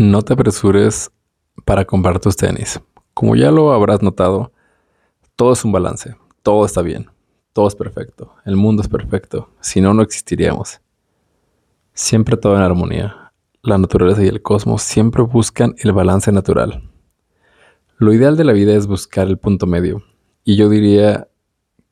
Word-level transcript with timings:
No 0.00 0.22
te 0.22 0.34
apresures 0.34 1.10
para 1.64 1.84
comprar 1.84 2.20
tus 2.20 2.36
tenis. 2.36 2.80
Como 3.14 3.34
ya 3.34 3.50
lo 3.50 3.72
habrás 3.72 4.00
notado, 4.00 4.52
todo 5.34 5.54
es 5.54 5.64
un 5.64 5.72
balance, 5.72 6.14
todo 6.44 6.64
está 6.64 6.82
bien, 6.82 7.10
todo 7.52 7.66
es 7.66 7.74
perfecto, 7.74 8.32
el 8.44 8.54
mundo 8.54 8.80
es 8.80 8.88
perfecto, 8.88 9.50
si 9.60 9.80
no, 9.80 9.94
no 9.94 10.02
existiríamos. 10.02 10.80
Siempre 11.94 12.36
todo 12.36 12.54
en 12.54 12.62
armonía. 12.62 13.32
La 13.60 13.76
naturaleza 13.76 14.22
y 14.22 14.28
el 14.28 14.40
cosmos 14.40 14.82
siempre 14.82 15.24
buscan 15.24 15.74
el 15.78 15.90
balance 15.90 16.30
natural. 16.30 16.88
Lo 17.96 18.12
ideal 18.12 18.36
de 18.36 18.44
la 18.44 18.52
vida 18.52 18.76
es 18.76 18.86
buscar 18.86 19.26
el 19.26 19.38
punto 19.38 19.66
medio, 19.66 20.04
y 20.44 20.54
yo 20.54 20.68
diría 20.68 21.26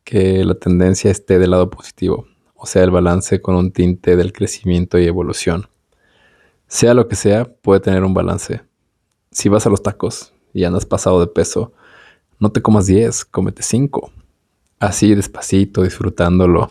que 0.04 0.44
la 0.44 0.54
tendencia 0.54 1.10
esté 1.10 1.40
del 1.40 1.50
lado 1.50 1.70
positivo, 1.70 2.28
o 2.54 2.66
sea, 2.66 2.84
el 2.84 2.92
balance 2.92 3.42
con 3.42 3.56
un 3.56 3.72
tinte 3.72 4.14
del 4.14 4.32
crecimiento 4.32 4.96
y 4.96 5.06
evolución. 5.06 5.66
Sea 6.68 6.94
lo 6.94 7.06
que 7.06 7.14
sea, 7.14 7.44
puede 7.44 7.80
tener 7.80 8.02
un 8.04 8.12
balance. 8.12 8.62
Si 9.30 9.48
vas 9.48 9.66
a 9.66 9.70
los 9.70 9.82
tacos 9.82 10.32
y 10.52 10.64
andas 10.64 10.84
pasado 10.84 11.20
de 11.20 11.28
peso, 11.28 11.72
no 12.40 12.50
te 12.50 12.60
comas 12.60 12.86
10, 12.86 13.24
cómete 13.26 13.62
5. 13.62 14.10
Así 14.80 15.14
despacito, 15.14 15.82
disfrutándolo. 15.82 16.68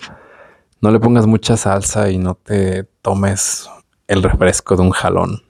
No 0.82 0.92
le 0.92 1.00
pongas 1.00 1.28
mucha 1.28 1.56
salsa 1.56 2.10
y 2.10 2.18
no 2.18 2.36
te 2.36 2.84
tomes 3.02 3.70
el 4.08 4.22
refresco 4.22 4.76
de 4.76 4.82
un 4.82 4.92
jalón. 4.92 5.44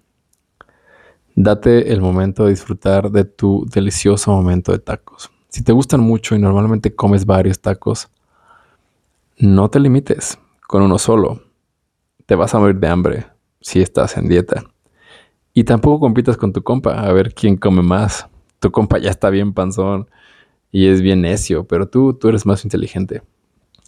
Date 1.36 1.92
el 1.92 2.02
momento 2.02 2.46
de 2.46 2.52
disfrutar 2.52 3.12
de 3.12 3.26
tu 3.26 3.66
delicioso 3.66 4.32
momento 4.32 4.72
de 4.72 4.80
tacos. 4.80 5.32
Si 5.50 5.64
te 5.64 5.74
gustan 5.74 6.02
mucho 6.02 6.36
y 6.36 6.40
normalmente 6.40 6.96
comes 6.96 7.26
varios 7.26 7.60
tacos, 7.60 8.10
no 9.38 9.70
te 9.70 9.80
limites 9.80 10.38
con 10.68 10.84
uno 10.84 10.98
solo. 10.98 11.42
Te 12.26 12.36
vas 12.36 12.54
a 12.54 12.60
morir 12.60 12.78
de 12.78 12.88
hambre 12.88 13.35
si 13.66 13.82
estás 13.82 14.16
en 14.16 14.30
dieta. 14.30 14.64
Y 15.52 15.64
tampoco 15.64 16.00
compitas 16.00 16.38
con 16.38 16.54
tu 16.54 16.62
compa 16.62 17.02
a 17.02 17.12
ver 17.12 17.34
quién 17.34 17.58
come 17.58 17.82
más. 17.82 18.28
Tu 18.60 18.72
compa 18.72 19.00
ya 19.00 19.10
está 19.10 19.32
bien 19.32 19.54
panzón 19.54 20.08
y 20.72 20.86
es 20.86 21.02
bien 21.02 21.22
necio, 21.22 21.66
pero 21.66 21.88
tú, 21.88 22.14
tú 22.14 22.28
eres 22.30 22.46
más 22.46 22.64
inteligente. 22.64 23.24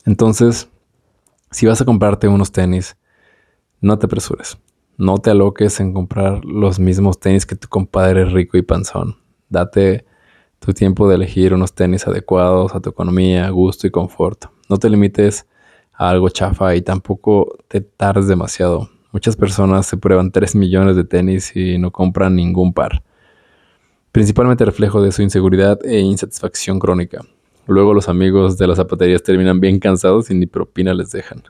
Entonces, 0.04 0.68
si 1.52 1.68
vas 1.68 1.80
a 1.80 1.86
comprarte 1.86 2.28
unos 2.28 2.52
tenis, 2.52 2.98
no 3.80 4.00
te 4.00 4.08
apresures. 4.08 4.58
No 4.98 5.20
te 5.20 5.30
aloques 5.30 5.80
en 5.80 5.94
comprar 5.94 6.44
los 6.44 6.80
mismos 6.80 7.20
tenis 7.20 7.46
que 7.46 7.56
tu 7.56 7.68
compadre 7.68 8.26
rico 8.26 8.58
y 8.58 8.64
panzón. 8.64 9.18
Date 9.48 10.06
tu 10.58 10.74
tiempo 10.74 11.08
de 11.08 11.16
elegir 11.16 11.54
unos 11.54 11.76
tenis 11.76 12.08
adecuados 12.08 12.74
a 12.74 12.80
tu 12.80 12.90
economía, 12.90 13.48
gusto 13.52 13.86
y 13.86 13.92
confort. 13.92 14.46
No 14.70 14.78
te 14.78 14.90
limites 14.90 15.46
a 15.94 16.10
algo 16.10 16.30
chafa 16.30 16.76
y 16.76 16.82
tampoco 16.82 17.60
te 17.68 17.82
tardes 17.82 18.28
demasiado. 18.28 18.90
Muchas 19.18 19.36
personas 19.36 19.88
se 19.88 19.98
prueban 19.98 20.30
3 20.30 20.54
millones 20.54 20.96
de 20.96 21.04
tenis 21.04 21.56
y 21.56 21.80
no 21.80 21.90
compran 21.90 22.36
ningún 22.36 22.72
par. 22.72 23.02
Principalmente 24.12 24.64
reflejo 24.64 25.02
de 25.02 25.12
su 25.12 25.24
inseguridad 25.24 25.84
e 25.84 26.02
insatisfacción 26.02 26.78
crónica. 26.78 27.22
Luego 27.66 27.96
los 27.96 28.10
amigos 28.10 28.60
de 28.60 28.68
las 28.68 28.78
zapaterías 28.78 29.24
terminan 29.24 29.60
bien 29.60 29.80
cansados 29.80 30.30
y 30.30 30.36
ni 30.36 30.46
propina 30.46 30.94
les 30.94 31.10
dejan. 31.10 31.42